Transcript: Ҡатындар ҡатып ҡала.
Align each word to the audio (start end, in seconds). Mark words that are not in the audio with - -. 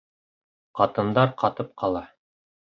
Ҡатындар 0.79 1.37
ҡатып 1.45 1.71
ҡала. 1.85 2.05